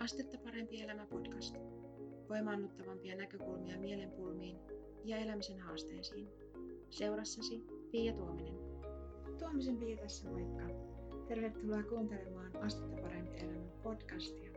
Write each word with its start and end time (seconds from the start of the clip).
Astetta 0.00 0.38
parempi 0.38 0.82
elämä 0.82 1.06
podcast. 1.06 1.56
Voimaannuttavampia 2.28 3.16
näkökulmia 3.16 3.78
mielenpulmiin 3.78 4.56
ja 5.04 5.16
elämisen 5.16 5.60
haasteisiin. 5.60 6.28
Seurassasi 6.90 7.64
Pia 7.90 8.12
Tuominen. 8.12 8.54
Tuomisen 9.38 9.76
Pia 9.76 9.96
tässä 9.96 10.28
moikka. 10.28 10.62
Tervetuloa 11.28 11.82
kuuntelemaan 11.82 12.56
Astetta 12.56 13.02
parempi 13.02 13.38
elämä 13.38 13.68
podcastia. 13.82 14.50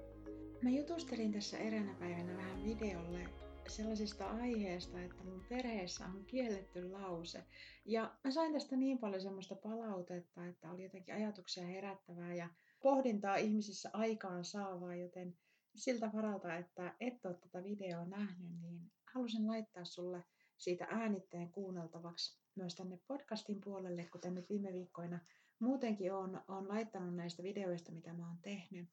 Mä 0.61 0.69
jutustelin 0.69 1.31
tässä 1.31 1.57
eräänä 1.57 1.93
päivänä 1.99 2.37
vähän 2.37 2.63
videolle 2.63 3.29
sellaisesta 3.67 4.29
aiheesta, 4.29 5.01
että 5.01 5.23
mun 5.23 5.41
perheessä 5.49 6.05
on 6.05 6.25
kielletty 6.25 6.89
lause. 6.89 7.43
Ja 7.85 8.15
mä 8.23 8.31
sain 8.31 8.53
tästä 8.53 8.75
niin 8.75 8.97
paljon 8.97 9.21
semmoista 9.21 9.55
palautetta, 9.55 10.45
että 10.45 10.71
oli 10.71 10.83
jotenkin 10.83 11.15
ajatuksia 11.15 11.63
herättävää 11.63 12.33
ja 12.33 12.49
pohdintaa 12.83 13.35
ihmisissä 13.35 13.89
aikaan 13.93 14.45
saavaa, 14.45 14.95
joten 14.95 15.37
siltä 15.75 16.11
varalta, 16.13 16.55
että 16.55 16.95
et 16.99 17.25
ole 17.25 17.33
tätä 17.33 17.63
videoa 17.63 18.05
nähnyt, 18.05 18.61
niin 18.61 18.91
halusin 19.13 19.47
laittaa 19.47 19.85
sulle 19.85 20.23
siitä 20.57 20.87
äänitteen 20.89 21.51
kuunneltavaksi 21.51 22.39
myös 22.55 22.75
tänne 22.75 22.99
podcastin 23.07 23.61
puolelle, 23.63 24.05
kuten 24.11 24.35
nyt 24.35 24.49
viime 24.49 24.73
viikkoina 24.73 25.19
muutenkin 25.59 26.13
on, 26.13 26.41
on 26.47 26.67
laittanut 26.67 27.15
näistä 27.15 27.43
videoista, 27.43 27.91
mitä 27.91 28.13
mä 28.13 28.27
oon 28.27 28.37
tehnyt. 28.41 28.89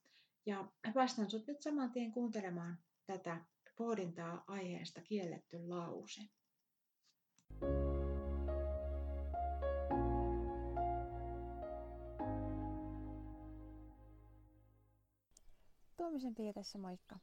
Ja 0.46 0.72
päästän 0.94 1.30
sut 1.30 1.46
nyt 1.46 1.62
saman 1.62 1.92
tien 1.92 2.12
kuuntelemaan 2.12 2.78
tätä 3.06 3.44
pohdintaa 3.76 4.44
aiheesta 4.46 5.00
kielletty 5.00 5.68
lause. 5.68 6.20
Tuomisen 16.00 16.34
Pia 16.34 16.52
tässä 16.52 16.78
moikka. 16.78 17.18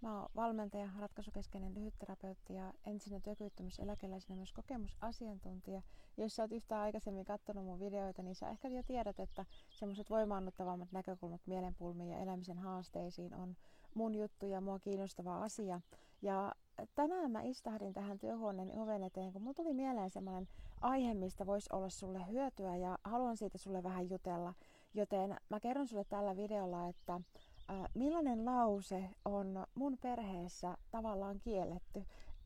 Mä 0.00 0.20
oon 0.20 0.28
valmentaja, 0.36 0.88
ratkaisukeskeinen 0.98 1.74
lyhytterapeutti 1.74 2.54
ja 2.54 2.72
entisenä 2.84 3.20
työkyvyttömyyseläkeläisenä 3.20 4.36
myös 4.36 4.52
kokemusasiantuntija. 4.52 5.82
Jos 6.16 6.36
sä 6.36 6.42
oot 6.42 6.52
yhtään 6.52 6.82
aikaisemmin 6.82 7.24
katsonut 7.24 7.64
mun 7.64 7.80
videoita, 7.80 8.22
niin 8.22 8.34
sä 8.34 8.50
ehkä 8.50 8.68
jo 8.68 8.82
tiedät, 8.82 9.20
että 9.20 9.44
semmoiset 9.70 10.10
voimaannuttavammat 10.10 10.92
näkökulmat 10.92 11.40
mielenpulmiin 11.46 12.10
ja 12.10 12.18
elämisen 12.18 12.58
haasteisiin 12.58 13.34
on 13.34 13.56
mun 13.94 14.14
juttu 14.14 14.46
ja 14.46 14.60
mua 14.60 14.78
kiinnostava 14.78 15.42
asia. 15.42 15.80
Ja 16.22 16.52
tänään 16.94 17.30
mä 17.30 17.42
istahdin 17.42 17.92
tähän 17.92 18.18
työhuoneen 18.18 18.78
oven 18.78 19.02
eteen, 19.02 19.32
kun 19.32 19.42
mulla 19.42 19.54
tuli 19.54 19.74
mieleen 19.74 20.10
semmoinen 20.10 20.48
aihe, 20.80 21.14
mistä 21.14 21.46
voisi 21.46 21.70
olla 21.72 21.88
sulle 21.88 22.26
hyötyä 22.28 22.76
ja 22.76 22.98
haluan 23.04 23.36
siitä 23.36 23.58
sulle 23.58 23.82
vähän 23.82 24.10
jutella. 24.10 24.54
Joten 24.94 25.36
mä 25.48 25.60
kerron 25.60 25.86
sulle 25.86 26.04
tällä 26.04 26.36
videolla, 26.36 26.88
että 26.88 27.20
millainen 27.94 28.44
lause 28.44 29.10
on 29.24 29.66
mun 29.74 29.98
perheessä 29.98 30.76
tavallaan 30.90 31.40
kielletty. 31.40 32.04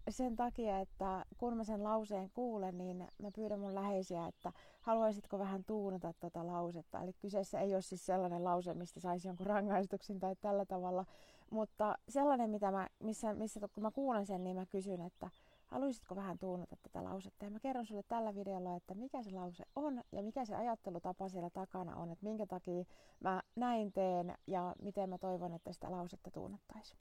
Sen 0.08 0.36
takia, 0.36 0.78
että 0.78 1.24
kun 1.38 1.56
mä 1.56 1.64
sen 1.64 1.84
lauseen 1.84 2.30
kuulen, 2.30 2.78
niin 2.78 3.08
mä 3.22 3.30
pyydän 3.30 3.60
mun 3.60 3.74
läheisiä, 3.74 4.26
että 4.26 4.52
haluaisitko 4.80 5.38
vähän 5.38 5.64
tuunata 5.64 6.12
tuota 6.20 6.46
lausetta. 6.46 7.00
Eli 7.00 7.12
kyseessä 7.12 7.60
ei 7.60 7.74
ole 7.74 7.82
siis 7.82 8.06
sellainen 8.06 8.44
lause, 8.44 8.74
mistä 8.74 9.00
saisi 9.00 9.28
jonkun 9.28 9.46
rangaistuksen 9.46 10.20
tai 10.20 10.36
tällä 10.40 10.64
tavalla, 10.64 11.04
mutta 11.50 11.98
sellainen, 12.08 12.50
mitä 12.50 12.70
mä, 12.70 12.88
missä, 12.98 13.34
missä 13.34 13.60
kun 13.60 13.82
mä 13.82 13.90
kuulen 13.90 14.26
sen, 14.26 14.44
niin 14.44 14.56
mä 14.56 14.66
kysyn, 14.66 15.00
että 15.00 15.30
haluaisitko 15.70 16.16
vähän 16.16 16.38
tuunata 16.38 16.76
tätä 16.82 17.04
lausetta. 17.04 17.44
Ja 17.44 17.50
mä 17.50 17.60
kerron 17.60 17.86
sulle 17.86 18.02
tällä 18.08 18.34
videolla, 18.34 18.76
että 18.76 18.94
mikä 18.94 19.22
se 19.22 19.30
lause 19.30 19.64
on 19.76 20.02
ja 20.12 20.22
mikä 20.22 20.44
se 20.44 20.54
ajattelutapa 20.54 21.28
siellä 21.28 21.50
takana 21.50 21.96
on, 21.96 22.10
että 22.10 22.26
minkä 22.26 22.46
takia 22.46 22.84
mä 23.20 23.42
näin 23.56 23.92
teen 23.92 24.34
ja 24.46 24.74
miten 24.82 25.08
mä 25.08 25.18
toivon, 25.18 25.52
että 25.52 25.72
sitä 25.72 25.90
lausetta 25.90 26.30
tuunattaisiin. 26.30 27.00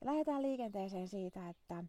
Ja 0.00 0.06
lähdetään 0.06 0.42
liikenteeseen 0.42 1.08
siitä, 1.08 1.48
että 1.48 1.84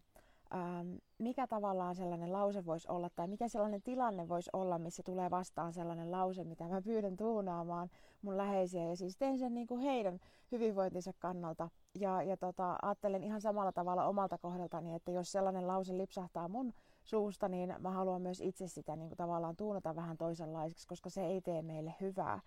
ähm, 0.54 0.94
mikä 1.18 1.46
tavallaan 1.46 1.94
sellainen 1.94 2.32
lause 2.32 2.66
voisi 2.66 2.88
olla 2.90 3.10
tai 3.10 3.28
mikä 3.28 3.48
sellainen 3.48 3.82
tilanne 3.82 4.28
voisi 4.28 4.50
olla, 4.52 4.78
missä 4.78 5.02
tulee 5.02 5.30
vastaan 5.30 5.72
sellainen 5.72 6.10
lause, 6.10 6.44
mitä 6.44 6.68
mä 6.68 6.82
pyydän 6.82 7.16
tuunaamaan 7.16 7.90
mun 8.22 8.36
läheisiä. 8.36 8.88
Ja 8.88 8.96
siis 8.96 9.16
teen 9.16 9.38
sen 9.38 9.54
niin 9.54 9.66
kuin 9.66 9.80
heidän 9.80 10.18
hyvinvointinsa 10.52 11.12
kannalta. 11.18 11.70
Ja, 11.94 12.22
ja 12.22 12.36
tota, 12.36 12.76
ajattelen 12.82 13.22
ihan 13.22 13.40
samalla 13.40 13.72
tavalla 13.72 14.06
omalta 14.06 14.38
kohdaltani, 14.38 14.94
että 14.94 15.10
jos 15.10 15.32
sellainen 15.32 15.66
lause 15.66 15.96
lipsahtaa 15.96 16.48
mun 16.48 16.72
suusta, 17.04 17.48
niin 17.48 17.74
mä 17.78 17.90
haluan 17.90 18.22
myös 18.22 18.40
itse 18.40 18.68
sitä 18.68 18.96
niin 18.96 19.08
kuin 19.08 19.16
tavallaan 19.16 19.56
tuunata 19.56 19.96
vähän 19.96 20.16
toisenlaiseksi, 20.16 20.88
koska 20.88 21.10
se 21.10 21.26
ei 21.26 21.40
tee 21.40 21.62
meille 21.62 21.94
hyvää. 22.00 22.40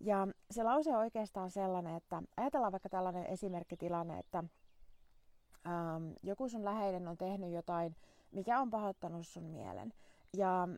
Ja 0.00 0.28
se 0.50 0.62
lause 0.62 0.90
on 0.90 0.96
oikeastaan 0.96 1.50
sellainen, 1.50 1.96
että 1.96 2.22
ajatellaan 2.36 2.72
vaikka 2.72 2.88
tällainen 2.88 3.26
esimerkkitilanne, 3.26 4.18
että 4.18 4.44
ähm, 5.66 6.10
joku 6.22 6.48
sun 6.48 6.64
läheinen 6.64 7.08
on 7.08 7.16
tehnyt 7.16 7.52
jotain, 7.52 7.96
mikä 8.32 8.60
on 8.60 8.70
pahoittanut 8.70 9.26
sun 9.26 9.44
mielen. 9.44 9.92
Ja 10.36 10.68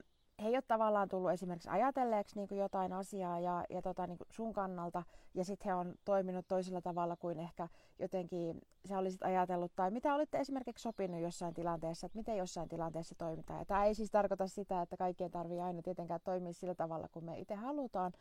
he 0.43 0.49
ei 0.49 0.57
ole 0.57 0.63
tavallaan 0.69 1.09
tullut 1.09 1.31
esimerkiksi 1.31 1.69
ajatelleeksi 1.69 2.37
niin 2.37 2.59
jotain 2.59 2.93
asiaa 2.93 3.41
ja, 3.41 3.65
ja 3.71 3.83
tota, 3.83 4.07
niin 4.07 4.19
sun 4.31 4.53
kannalta, 4.53 5.03
ja 5.35 5.45
sitten 5.45 5.65
he 5.65 5.75
on 5.75 5.95
toiminut 6.05 6.49
toisella 6.49 6.81
tavalla 6.81 7.17
kuin 7.17 7.39
ehkä 7.39 7.69
jotenkin 7.99 8.61
sä 8.89 8.99
olisit 8.99 9.23
ajatellut, 9.23 9.73
tai 9.77 9.91
mitä 9.91 10.15
olitte 10.15 10.39
esimerkiksi 10.39 10.83
sopinut 10.83 11.21
jossain 11.21 11.55
tilanteessa, 11.55 12.07
että 12.07 12.19
miten 12.19 12.37
jossain 12.37 12.69
tilanteessa 12.69 13.15
toimitaan. 13.15 13.59
Ja 13.59 13.65
tämä 13.65 13.85
ei 13.85 13.95
siis 13.95 14.11
tarkoita 14.11 14.47
sitä, 14.47 14.83
että 14.83 14.97
kaikkien 14.97 15.31
tarvii 15.31 15.61
aina 15.61 15.83
tietenkään 15.83 16.21
toimia 16.25 16.53
sillä 16.53 16.75
tavalla, 16.75 17.09
kuin 17.09 17.25
me 17.25 17.39
itse 17.39 17.55
halutaan, 17.55 18.13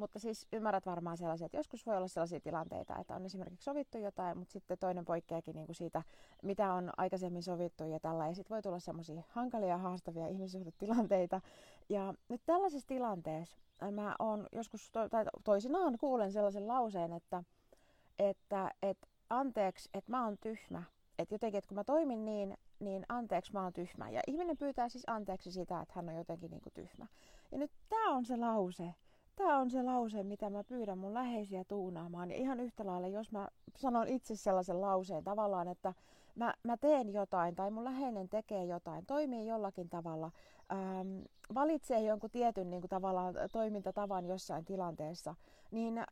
mutta 0.00 0.18
siis 0.18 0.46
ymmärrät 0.52 0.86
varmaan 0.86 1.16
sellaisia, 1.16 1.46
että 1.46 1.56
joskus 1.56 1.86
voi 1.86 1.96
olla 1.96 2.08
sellaisia 2.08 2.40
tilanteita, 2.40 2.98
että 2.98 3.14
on 3.14 3.24
esimerkiksi 3.24 3.64
sovittu 3.64 3.98
jotain, 3.98 4.38
mutta 4.38 4.52
sitten 4.52 4.78
toinen 4.78 5.04
poikkeakin 5.04 5.54
niin 5.54 5.66
kuin 5.66 5.76
siitä, 5.76 6.02
mitä 6.42 6.72
on 6.72 6.90
aikaisemmin 6.96 7.42
sovittu 7.42 7.84
ja 7.84 8.00
tällä. 8.00 8.26
Ja 8.26 8.34
sitten 8.34 8.54
voi 8.54 8.62
tulla 8.62 8.78
sellaisia 8.78 9.22
hankalia, 9.28 9.78
haastavia 9.78 10.26
ihmissuhdetilanteita. 10.26 11.40
Ja 11.88 12.14
nyt 12.28 12.40
tällaisessa 12.46 12.88
tilanteessa 12.88 13.56
mä 13.92 14.16
oon 14.18 14.46
joskus, 14.52 14.90
to, 14.90 15.08
tai 15.08 15.24
toisinaan 15.44 15.98
kuulen 15.98 16.32
sellaisen 16.32 16.68
lauseen, 16.68 17.12
että, 17.12 17.42
että, 18.18 18.70
että 18.82 19.06
anteeksi, 19.30 19.90
että 19.94 20.10
mä 20.10 20.24
oon 20.24 20.38
tyhmä. 20.40 20.82
Että 21.18 21.34
jotenkin, 21.34 21.58
että 21.58 21.68
kun 21.68 21.76
mä 21.76 21.84
toimin 21.84 22.24
niin, 22.24 22.58
niin 22.78 23.06
anteeksi 23.08 23.52
mä 23.52 23.62
oon 23.62 23.72
tyhmä. 23.72 24.10
Ja 24.10 24.20
ihminen 24.26 24.56
pyytää 24.56 24.88
siis 24.88 25.04
anteeksi 25.06 25.52
sitä, 25.52 25.80
että 25.80 25.94
hän 25.96 26.08
on 26.08 26.14
jotenkin 26.14 26.50
niin 26.50 26.60
kuin 26.60 26.72
tyhmä. 26.72 27.06
Ja 27.52 27.58
nyt 27.58 27.70
tämä 27.88 28.10
on 28.10 28.24
se 28.24 28.36
lause, 28.36 28.94
Tämä 29.40 29.58
on 29.58 29.70
se 29.70 29.82
lause, 29.82 30.22
mitä 30.22 30.50
mä 30.50 30.64
pyydän 30.64 30.98
mun 30.98 31.14
läheisiä 31.14 31.64
tuunaamaan. 31.64 32.30
Ja 32.30 32.36
ihan 32.36 32.60
yhtä 32.60 32.86
lailla, 32.86 33.08
jos 33.08 33.32
mä 33.32 33.48
sanon 33.76 34.08
itse 34.08 34.36
sellaisen 34.36 34.80
lauseen 34.80 35.24
tavallaan, 35.24 35.68
että 35.68 35.94
mä, 36.34 36.54
mä 36.64 36.76
teen 36.76 37.12
jotain 37.12 37.54
tai 37.54 37.70
mun 37.70 37.84
läheinen 37.84 38.28
tekee 38.28 38.64
jotain, 38.64 39.06
toimii 39.06 39.46
jollakin 39.46 39.88
tavalla, 39.88 40.30
ähm, 40.72 41.18
valitsee 41.54 42.00
jonkun 42.00 42.30
tietyn 42.30 42.70
niin 42.70 42.80
kuin, 42.80 42.88
tavallaan 42.88 43.34
toimintatavan 43.52 44.26
jossain 44.26 44.64
tilanteessa, 44.64 45.34
niin 45.70 46.04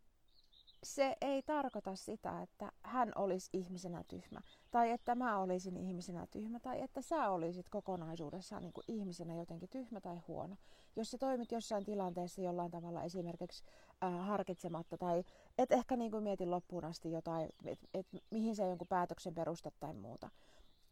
se 0.83 1.17
ei 1.21 1.43
tarkoita 1.43 1.97
sitä, 1.97 2.43
että 2.43 2.73
hän 2.83 3.13
olisi 3.15 3.51
ihmisenä 3.53 4.05
tyhmä, 4.09 4.41
tai 4.71 4.91
että 4.91 5.15
mä 5.15 5.39
olisin 5.39 5.77
ihmisenä 5.77 6.27
tyhmä, 6.27 6.61
tai 6.61 6.81
että 6.81 7.03
sä 7.03 7.31
olisit 7.31 7.69
kokonaisuudessaan 7.69 8.63
niin 8.63 8.73
kuin 8.73 8.85
ihmisenä 8.89 9.35
jotenkin 9.35 9.69
tyhmä 9.69 10.01
tai 10.01 10.17
huono. 10.29 10.57
Jos 10.97 11.11
sä 11.11 11.19
toimit 11.19 11.53
jossain 11.53 11.85
tilanteessa 11.85 12.43
jollain 12.43 12.71
tavalla 12.71 13.03
esimerkiksi 13.03 13.65
äh, 14.05 14.27
harkitsematta, 14.27 14.99
tai 14.99 15.25
et 15.59 15.73
ehkä 15.73 15.97
niin 15.97 16.11
kuin 16.11 16.23
mieti 16.23 16.47
loppuun 16.47 16.85
asti 16.85 17.13
jotain, 17.13 17.49
että 17.65 17.87
et, 17.95 18.07
mihin 18.31 18.57
sä 18.57 18.65
jonkun 18.65 18.89
päätöksen 18.89 19.35
perustat 19.35 19.75
tai 19.81 19.95
muuta, 19.95 20.31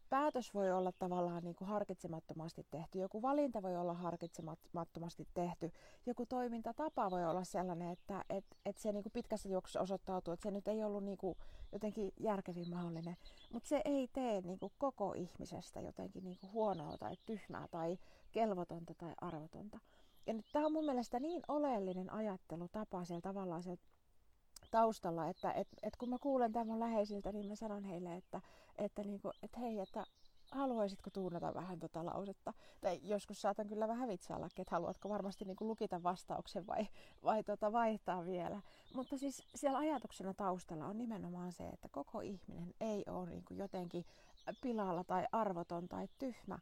päätös 0.09 0.53
voi 0.53 0.71
olla 0.71 0.91
tavallaan 0.91 1.43
niin 1.43 1.55
kuin 1.55 1.67
harkitsemattomasti 1.67 2.65
tehty, 2.71 2.99
joku 2.99 3.21
valinta 3.21 3.61
voi 3.61 3.77
olla 3.77 3.93
harkitsemattomasti 3.93 5.27
tehty, 5.33 5.71
joku 6.05 6.25
toimintatapa 6.25 7.11
voi 7.11 7.25
olla 7.25 7.43
sellainen, 7.43 7.91
että 7.91 8.23
et, 8.29 8.45
et 8.65 8.77
se 8.77 8.91
niin 8.91 9.03
kuin 9.03 9.13
pitkässä 9.13 9.49
juoksussa 9.49 9.81
osoittautuu, 9.81 10.33
että 10.33 10.43
se 10.43 10.51
nyt 10.51 10.67
ei 10.67 10.83
ollut 10.83 11.03
niin 11.03 11.17
kuin 11.17 11.35
jotenkin 11.71 12.11
järkevin 12.19 12.69
mahdollinen, 12.69 13.17
mutta 13.53 13.69
se 13.69 13.81
ei 13.85 14.07
tee 14.13 14.41
niin 14.41 14.59
kuin 14.59 14.71
koko 14.77 15.13
ihmisestä 15.13 15.81
jotenkin 15.81 16.23
niin 16.23 16.37
kuin 16.41 16.51
huonoa 16.51 16.97
tai 16.97 17.15
tyhmää 17.25 17.67
tai 17.71 17.97
kelvotonta 18.31 18.93
tai 18.97 19.13
arvotonta. 19.21 19.79
Ja 20.27 20.33
nyt 20.33 20.45
tämä 20.51 20.65
on 20.65 20.71
mun 20.71 20.85
mielestä 20.85 21.19
niin 21.19 21.41
oleellinen 21.47 22.13
ajattelutapa 22.13 23.05
siellä 23.05 23.21
tavallaan 23.21 23.63
siellä 23.63 23.81
taustalla, 24.71 25.27
että 25.27 25.51
et, 25.51 25.67
et 25.83 25.95
kun 25.95 26.09
mä 26.09 26.17
kuulen 26.21 26.51
tämän 26.51 26.79
läheisiltä, 26.79 27.31
niin 27.31 27.47
mä 27.47 27.55
sanon 27.55 27.83
heille, 27.83 28.15
että, 28.15 28.41
että, 28.77 29.03
niinku, 29.03 29.31
että 29.43 29.59
hei, 29.59 29.79
että 29.79 30.05
haluaisitko 30.51 31.09
tuunata 31.09 31.53
vähän 31.53 31.79
tota 31.79 32.05
lausetta? 32.05 32.53
Tai 32.81 32.99
joskus 33.03 33.41
saatan 33.41 33.67
kyllä 33.67 33.87
vähän 33.87 34.09
vitsaillakin, 34.09 34.61
että 34.61 34.75
haluatko 34.75 35.09
varmasti 35.09 35.45
niinku 35.45 35.67
lukita 35.67 36.03
vastauksen 36.03 36.67
vai, 36.67 36.87
vai 37.23 37.43
tota 37.43 37.71
vaihtaa 37.71 38.25
vielä. 38.25 38.61
Mutta 38.95 39.17
siis 39.17 39.43
siellä 39.55 39.77
ajatuksena 39.77 40.33
taustalla 40.33 40.85
on 40.85 40.97
nimenomaan 40.97 41.51
se, 41.51 41.67
että 41.67 41.89
koko 41.91 42.21
ihminen 42.21 42.73
ei 42.81 43.03
ole 43.07 43.29
niinku 43.29 43.53
jotenkin 43.53 44.05
pilalla 44.61 45.03
tai 45.03 45.27
arvoton 45.31 45.87
tai 45.87 46.07
tyhmä, 46.17 46.59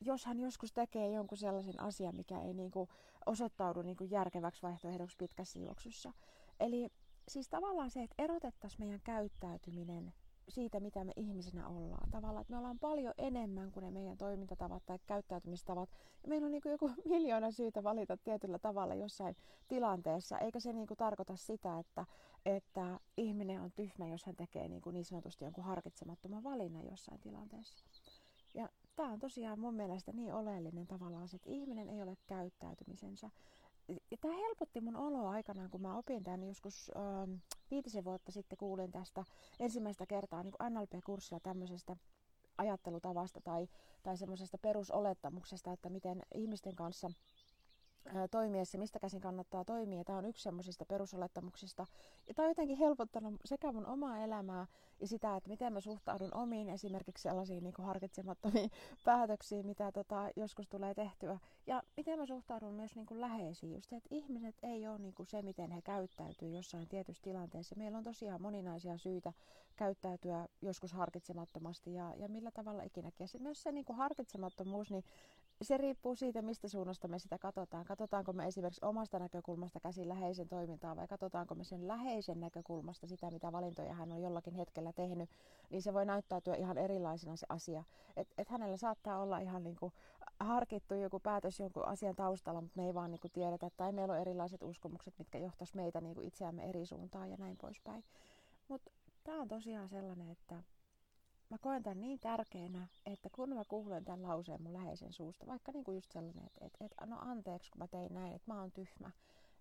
jos 0.00 0.24
hän 0.24 0.40
joskus 0.40 0.72
tekee 0.72 1.10
jonkun 1.10 1.38
sellaisen 1.38 1.80
asian, 1.80 2.16
mikä 2.16 2.40
ei 2.40 2.54
niinku 2.54 2.88
osoittaudu 3.26 3.82
niinku 3.82 4.04
järkeväksi 4.04 4.62
vaihtoehdoksi 4.62 5.16
pitkässä 5.16 5.58
juoksussa. 5.58 6.12
Eli 6.60 6.90
siis 7.28 7.48
tavallaan 7.48 7.90
se, 7.90 8.02
että 8.02 8.22
erotettaisiin 8.22 8.80
meidän 8.80 9.00
käyttäytyminen 9.04 10.12
siitä, 10.48 10.80
mitä 10.80 11.04
me 11.04 11.12
ihmisinä 11.16 11.68
ollaan. 11.68 12.10
Tavallaan, 12.10 12.40
että 12.40 12.52
me 12.52 12.58
ollaan 12.58 12.78
paljon 12.78 13.14
enemmän 13.18 13.72
kuin 13.72 13.84
ne 13.84 13.90
meidän 13.90 14.16
toimintatavat 14.16 14.86
tai 14.86 14.98
käyttäytymistavat. 15.06 15.90
Ja 16.22 16.28
meillä 16.28 16.44
on 16.44 16.52
niin 16.52 16.62
joku 16.64 16.90
miljoona 17.14 17.50
syytä 17.50 17.82
valita 17.82 18.16
tietyllä 18.16 18.58
tavalla 18.58 18.94
jossain 18.94 19.36
tilanteessa, 19.68 20.38
eikä 20.38 20.60
se 20.60 20.72
niin 20.72 20.86
kuin 20.86 20.98
tarkoita 20.98 21.36
sitä, 21.36 21.78
että, 21.78 22.06
että 22.46 23.00
ihminen 23.16 23.60
on 23.60 23.72
tyhmä, 23.72 24.08
jos 24.08 24.24
hän 24.24 24.36
tekee 24.36 24.68
niin, 24.68 24.82
kuin 24.82 24.94
niin 24.94 25.04
sanotusti 25.04 25.44
jonkun 25.44 25.64
harkitsemattoman 25.64 26.44
valinnan 26.44 26.86
jossain 26.86 27.20
tilanteessa. 27.20 27.84
Ja 28.54 28.68
tämä 28.96 29.12
on 29.12 29.18
tosiaan 29.18 29.60
mun 29.60 29.74
mielestä 29.74 30.12
niin 30.12 30.34
oleellinen 30.34 30.86
tavallaan 30.86 31.28
se, 31.28 31.36
että 31.36 31.50
ihminen 31.50 31.88
ei 31.88 32.02
ole 32.02 32.16
käyttäytymisensä. 32.26 33.30
Tämä 34.20 34.34
helpotti 34.34 34.80
mun 34.80 34.96
oloa 34.96 35.30
aikanaan, 35.30 35.70
kun 35.70 35.82
mä 35.82 35.98
opin 35.98 36.24
tämän 36.24 36.42
joskus 36.42 36.90
ähm, 36.96 37.34
viitisen 37.70 38.04
vuotta 38.04 38.32
sitten 38.32 38.58
kuulin 38.58 38.92
tästä 38.92 39.24
ensimmäistä 39.60 40.06
kertaa 40.06 40.42
niin 40.42 40.54
NLP-kurssilla 40.70 41.40
tämmöisestä 41.40 41.96
ajattelutavasta 42.58 43.40
tai, 43.40 43.68
tai 44.02 44.16
semmoisesta 44.16 44.58
perusolettamuksesta, 44.58 45.72
että 45.72 45.90
miten 45.90 46.22
ihmisten 46.34 46.76
kanssa 46.76 47.10
toimiessa, 48.30 48.78
mistä 48.78 48.98
käsin 48.98 49.20
kannattaa 49.20 49.64
toimia. 49.64 50.04
Tämä 50.04 50.18
on 50.18 50.24
yksi 50.24 50.42
semmoisista 50.42 50.84
perusolettamuksista. 50.84 51.86
Ja 52.28 52.34
tämä 52.34 52.46
on 52.46 52.50
jotenkin 52.50 52.76
helpottanut 52.76 53.34
sekä 53.44 53.72
mun 53.72 53.86
omaa 53.86 54.18
elämää 54.18 54.66
ja 55.00 55.06
sitä, 55.06 55.36
että 55.36 55.50
miten 55.50 55.72
mä 55.72 55.80
suhtaudun 55.80 56.34
omiin 56.34 56.68
esimerkiksi 56.68 57.22
sellaisiin 57.22 57.62
niin 57.64 57.74
harkitsemattomiin 57.78 58.70
päätöksiin, 59.04 59.66
mitä 59.66 59.92
tota, 59.92 60.28
joskus 60.36 60.68
tulee 60.68 60.94
tehtyä. 60.94 61.38
Ja 61.66 61.82
miten 61.96 62.18
mä 62.18 62.26
suhtaudun 62.26 62.74
myös 62.74 62.96
niin 62.96 63.06
kuin 63.06 63.20
läheisiin. 63.20 63.72
Just 63.72 63.90
se, 63.90 63.96
että 63.96 64.14
ihmiset 64.14 64.54
ei 64.62 64.88
ole 64.88 64.98
niin 64.98 65.14
kuin 65.14 65.26
se, 65.26 65.42
miten 65.42 65.70
he 65.70 65.82
käyttäytyy 65.82 66.50
jossain 66.50 66.88
tietyssä 66.88 67.22
tilanteessa. 67.22 67.74
Meillä 67.76 67.98
on 67.98 68.04
tosiaan 68.04 68.42
moninaisia 68.42 68.98
syitä 68.98 69.32
käyttäytyä 69.76 70.48
joskus 70.62 70.92
harkitsemattomasti 70.92 71.94
ja, 71.94 72.14
ja 72.16 72.28
millä 72.28 72.50
tavalla 72.50 72.82
ikinäkin. 72.82 73.24
Ja 73.24 73.28
se, 73.28 73.38
myös 73.38 73.62
se 73.62 73.72
niin 73.72 73.84
kuin 73.84 73.96
harkitsemattomuus, 73.96 74.90
niin 74.90 75.04
se 75.62 75.76
riippuu 75.76 76.14
siitä, 76.14 76.42
mistä 76.42 76.68
suunnasta 76.68 77.08
me 77.08 77.18
sitä 77.18 77.38
katsotaan. 77.38 77.84
Katsotaanko 77.84 78.32
me 78.32 78.46
esimerkiksi 78.46 78.84
omasta 78.84 79.18
näkökulmasta 79.18 79.80
käsin 79.80 80.08
läheisen 80.08 80.48
toimintaa 80.48 80.96
vai 80.96 81.08
katsotaanko 81.08 81.54
me 81.54 81.64
sen 81.64 81.88
läheisen 81.88 82.40
näkökulmasta 82.40 83.06
sitä, 83.06 83.30
mitä 83.30 83.52
valintoja 83.52 83.92
hän 83.92 84.12
on 84.12 84.22
jollakin 84.22 84.54
hetkellä 84.54 84.92
tehnyt, 84.92 85.30
niin 85.70 85.82
se 85.82 85.94
voi 85.94 86.06
näyttäytyä 86.06 86.54
ihan 86.54 86.78
erilaisena 86.78 87.36
se 87.36 87.46
asia. 87.48 87.84
Että 88.16 88.34
et 88.38 88.48
hänellä 88.48 88.76
saattaa 88.76 89.22
olla 89.22 89.38
ihan 89.38 89.64
niin 89.64 89.76
kuin 89.76 89.92
harkittu 90.40 90.94
joku 90.94 91.20
päätös 91.20 91.60
jonkun 91.60 91.86
asian 91.86 92.16
taustalla, 92.16 92.60
mutta 92.60 92.80
me 92.80 92.86
ei 92.86 92.94
vaan 92.94 93.10
niin 93.10 93.20
kuin 93.20 93.32
tiedetä, 93.32 93.70
tai 93.76 93.92
meillä 93.92 94.14
on 94.14 94.20
erilaiset 94.20 94.62
uskomukset, 94.62 95.14
mitkä 95.18 95.38
johtaisi 95.38 95.76
meitä 95.76 96.00
niin 96.00 96.14
kuin 96.14 96.26
itseämme 96.26 96.68
eri 96.68 96.86
suuntaan 96.86 97.30
ja 97.30 97.36
näin 97.36 97.56
poispäin. 97.56 98.04
Mutta 98.68 98.90
tämä 99.24 99.40
on 99.40 99.48
tosiaan 99.48 99.88
sellainen, 99.88 100.30
että 100.30 100.62
mä 101.50 101.58
koen 101.58 101.82
tämän 101.82 102.00
niin 102.00 102.20
tärkeänä, 102.20 102.88
että 103.06 103.28
kun 103.30 103.48
mä 103.48 103.64
kuulen 103.64 104.04
tämän 104.04 104.22
lauseen 104.22 104.62
mun 104.62 104.72
läheisen 104.72 105.12
suusta, 105.12 105.46
vaikka 105.46 105.72
niinku 105.72 105.92
just 105.92 106.12
sellainen, 106.12 106.46
että, 106.46 106.64
että, 106.64 106.84
että 106.84 107.06
no 107.06 107.16
anteeksi 107.20 107.70
kun 107.70 107.78
mä 107.78 107.88
tein 107.88 108.14
näin, 108.14 108.34
että 108.34 108.52
mä 108.52 108.60
oon 108.60 108.72
tyhmä, 108.72 109.10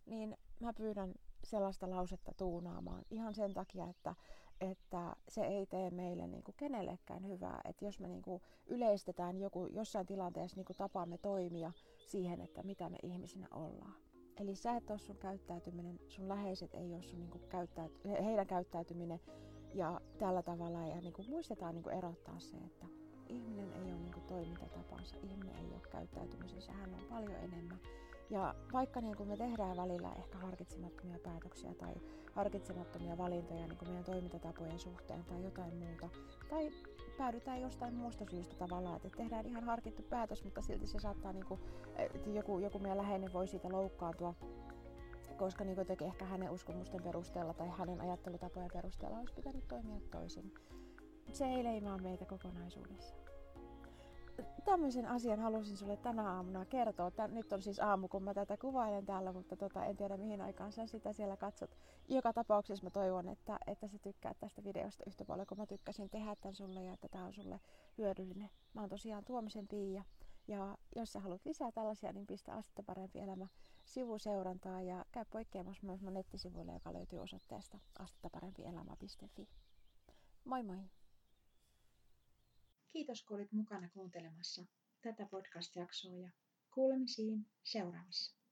niin 0.06 0.38
mä 0.60 0.74
pyydän 0.74 1.14
sellaista 1.44 1.90
lausetta 1.90 2.32
tuunaamaan 2.38 3.06
ihan 3.12 3.34
sen 3.34 3.54
takia, 3.54 3.88
että, 3.88 4.16
että 4.62 5.16
se 5.28 5.42
ei 5.42 5.66
tee 5.66 5.90
meille 5.90 6.28
niin 6.28 6.44
kuin 6.44 6.56
kenellekään 6.58 7.28
hyvää. 7.28 7.62
Että 7.66 7.86
jos 7.86 8.00
me 8.00 8.08
niin 8.08 8.22
kuin 8.22 8.42
yleistetään 8.68 9.38
joku, 9.38 9.66
jossain 9.66 10.06
tilanteessa 10.06 10.58
niin 10.58 10.66
kuin 10.66 10.78
tapaamme 10.78 11.18
toimia 11.18 11.72
siihen, 12.08 12.42
että 12.42 12.64
mitä 12.64 12.90
me 12.90 12.98
ihmisinä 13.04 13.48
ollaan. 13.52 13.96
Eli 14.40 14.56
sä 14.56 14.76
et 14.76 14.90
ole 14.90 15.00
sun 15.00 15.18
käyttäytyminen, 15.18 16.00
sun 16.08 16.30
läheiset 16.30 16.76
ei 16.76 16.94
ole 16.94 17.02
sun 17.02 17.20
niin 17.20 17.32
kuin 17.32 17.50
käyttäyty, 17.50 18.10
heidän 18.10 18.48
käyttäytyminen 18.48 19.20
ja 19.76 20.02
tällä 20.20 20.44
tavalla 20.44 20.80
ja 20.80 21.02
niin 21.02 21.14
kuin 21.14 21.30
muistetaan 21.30 21.76
niin 21.76 21.84
kuin 21.84 21.96
erottaa 21.98 22.40
se, 22.40 22.58
että 22.58 22.86
ihminen 23.28 23.74
ei 23.74 23.92
ole 23.92 24.00
niin 24.00 24.14
kuin 24.14 24.26
toimintatapansa, 24.26 25.16
ihminen 25.24 25.56
ei 25.56 25.74
ole 25.74 25.82
käyttäytymisessä, 25.92 26.72
hän 26.72 26.94
on 26.94 27.06
paljon 27.10 27.40
enemmän. 27.40 27.80
Ja 28.30 28.56
vaikka 28.74 29.02
niin 29.02 29.18
kuin 29.18 29.30
me 29.30 29.38
tehdään 29.38 29.78
välillä 29.78 30.12
ehkä 30.14 30.38
harkitsemattomia 30.38 31.20
päätöksiä 31.20 31.74
tai 31.74 31.94
harkitsemattomia 32.34 33.18
valintoja 33.18 33.68
niin 33.68 33.78
kuin 33.78 33.90
meidän 33.90 34.06
toimintatapojen 34.06 34.80
suhteen 34.80 35.26
tai 35.26 35.44
jotain 35.44 35.76
muuta, 35.76 36.10
tai 36.50 36.72
päädytään 37.18 37.62
jostain 37.62 37.94
muusta 37.94 38.26
syystä 38.30 38.56
tavallaan, 38.56 38.96
että 38.96 39.10
tehdään 39.18 39.46
ihan 39.46 39.64
harkittu 39.64 40.04
päätös, 40.04 40.44
mutta 40.44 40.62
silti 40.62 40.88
se 40.88 41.00
saattaa, 41.00 41.34
niin 41.34 41.46
kuin, 41.46 41.60
että 41.96 42.30
joku, 42.30 42.60
joku 42.60 42.80
meidän 42.80 42.98
läheinen 42.98 43.34
voi 43.34 43.48
siitä 43.48 43.70
loukkaantua 43.70 44.34
koska 45.38 45.64
niin 45.64 45.78
jotenkin 45.78 46.08
ehkä 46.08 46.26
hänen 46.26 46.52
uskomusten 46.52 47.04
perusteella 47.04 47.54
tai 47.54 47.70
hänen 47.70 48.02
ajattelutapojen 48.02 48.70
perusteella 48.74 49.18
olisi 49.18 49.34
pitänyt 49.34 49.68
toimia 49.68 50.00
toisin. 50.12 50.54
Se 51.34 51.46
ei 51.46 51.64
leimaa 51.64 51.98
meitä 51.98 52.26
kokonaisuudessa. 52.26 53.16
Tämmöisen 54.66 55.06
asian 55.06 55.40
halusin 55.40 55.78
sulle 55.78 55.98
tänä 55.98 56.32
aamuna 56.32 56.66
kertoa. 56.66 57.12
Tän, 57.12 57.34
nyt 57.36 57.54
on 57.54 57.62
siis 57.62 57.80
aamu, 57.80 58.08
kun 58.08 58.24
mä 58.24 58.34
tätä 58.34 58.58
kuvailen 58.58 59.06
täällä, 59.06 59.34
mutta 59.34 59.56
tota, 59.56 59.86
en 59.86 59.98
tiedä 59.98 60.18
mihin 60.18 60.42
aikaan 60.42 60.72
sä 60.72 60.88
sitä 60.88 61.14
siellä 61.14 61.38
katsot. 61.38 61.78
Joka 62.10 62.34
tapauksessa 62.34 62.84
mä 62.84 62.90
toivon, 62.90 63.30
että, 63.30 63.60
että 63.68 63.88
sä 63.88 63.98
tykkäät 64.00 64.40
tästä 64.40 64.64
videosta 64.64 65.04
yhtä 65.08 65.26
paljon 65.26 65.48
kuin 65.48 65.60
mä 65.60 65.66
tykkäsin 65.66 66.10
tehdä 66.10 66.36
tämän 66.36 66.56
sulle 66.56 66.84
ja 66.84 66.94
että 66.94 67.08
tää 67.08 67.26
on 67.26 67.34
sulle 67.34 67.60
hyödyllinen. 67.98 68.50
Mä 68.74 68.82
oon 68.82 68.90
tosiaan 68.90 69.26
Tuomisen 69.26 69.68
Pia 69.68 70.04
ja 70.48 70.78
jos 70.96 71.14
sä 71.14 71.20
haluat 71.20 71.46
lisää 71.46 71.72
tällaisia, 71.72 72.14
niin 72.14 72.28
pistä 72.28 72.54
Astetta 72.54 72.84
parempi 72.84 73.20
elämä 73.20 73.48
sivuseurantaa 73.86 74.82
ja 74.82 75.06
käy 75.12 75.26
poikkeamassa 75.26 75.86
myös 75.86 76.02
mun 76.02 76.14
nettisivuille, 76.14 76.74
joka 76.74 76.94
löytyy 76.94 77.20
osoitteesta 77.20 77.80
astettaparempielämä.fi. 78.00 79.48
Moi 80.44 80.64
moi! 80.64 80.90
Kiitos 82.88 83.24
kun 83.24 83.38
olit 83.38 83.52
mukana 83.52 83.90
kuuntelemassa 83.90 84.66
tätä 85.02 85.26
podcast-jaksoa 85.26 86.16
ja 86.16 86.32
kuulemisiin 86.74 87.48
seuraavassa. 87.64 88.45